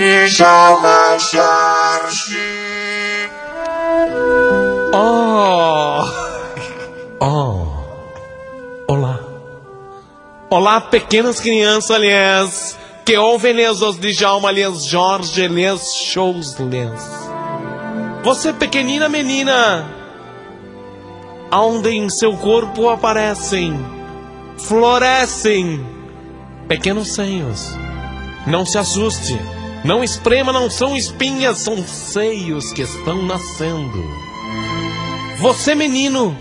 [0.00, 2.38] Djalma Jorge.
[4.94, 6.04] Oh!
[7.20, 7.66] Oh!
[8.88, 9.20] Olá!
[10.48, 17.06] Olá, pequenas crianças, aliás, que ouvem os Djalma, aliás, Jorge, aliás, shows, aliás.
[18.22, 19.86] Você, pequenina menina,
[21.50, 23.78] aonde em seu corpo aparecem,
[24.56, 25.86] florescem
[26.66, 27.76] pequenos seios.
[28.46, 29.59] Não se assuste.
[29.84, 34.04] Não esprema, não são espinhas, são seios que estão nascendo.
[35.38, 36.36] Você, menino,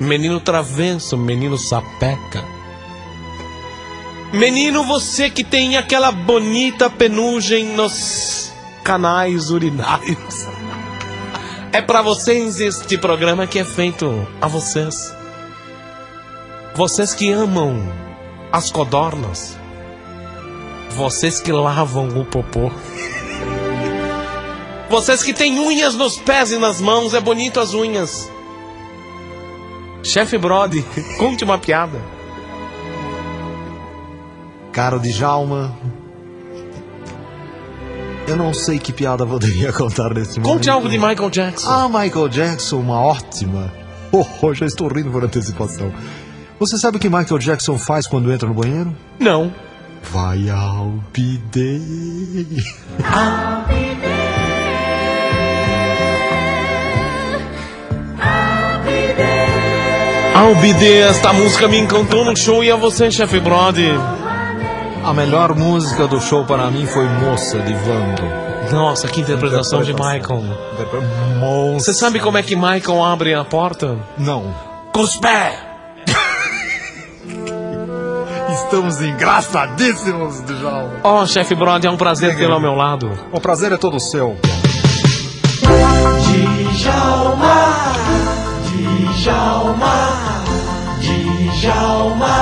[0.00, 2.42] menino travesso, menino sapeca.
[4.32, 8.50] Menino, você que tem aquela bonita penugem nos
[8.82, 10.46] canais urinários.
[11.72, 15.14] É para vocês este programa que é feito a vocês.
[16.74, 17.92] Vocês que amam
[18.50, 19.59] as codornas.
[20.90, 22.70] Vocês que lavam o popô.
[24.88, 28.30] Vocês que têm unhas nos pés e nas mãos, é bonito as unhas.
[30.02, 30.84] Chefe Brody,
[31.18, 32.00] conte uma piada.
[34.72, 35.76] Caro Djalma,
[38.30, 40.54] eu não sei que piada poderia contar nesse momento.
[40.54, 41.68] Conte algo de Michael Jackson.
[41.68, 43.72] Ah, Michael Jackson, uma ótima.
[44.12, 45.92] Oh, oh, já estou rindo por antecipação.
[46.58, 48.92] Você sabe o que Michael Jackson faz quando entra no banheiro?
[49.20, 49.54] Não.
[50.02, 51.80] Vai ao bidê.
[60.34, 63.90] Albide, esta música me encantou no show e a você, chefe Brody.
[65.04, 68.72] A melhor música do show para mim foi Moça de Vando.
[68.72, 70.44] Nossa, que interpretação de Michael.
[71.74, 73.98] Você sabe como é que Michael abre a porta?
[74.16, 74.54] Não.
[74.92, 75.69] Com os pés.
[78.52, 81.00] Estamos engraçadíssimos, Djalma.
[81.04, 83.10] Oh, chefe Brody, é um prazer tê-lo ao meu lado.
[83.32, 84.36] O prazer é todo seu.
[86.72, 87.92] Djalma,
[89.16, 89.94] Djalma,
[91.60, 92.36] Djalma,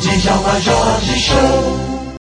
[0.00, 1.87] Djalma Jorge Show.